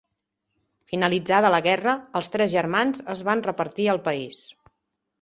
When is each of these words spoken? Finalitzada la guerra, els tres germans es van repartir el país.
Finalitzada 0.91 1.51
la 1.57 1.61
guerra, 1.69 1.95
els 2.21 2.33
tres 2.39 2.51
germans 2.57 3.07
es 3.17 3.25
van 3.31 3.47
repartir 3.53 3.89
el 3.97 4.05
país. 4.11 4.47